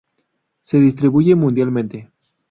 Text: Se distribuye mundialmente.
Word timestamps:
Se 0.63 0.79
distribuye 0.79 1.35
mundialmente. 1.35 2.09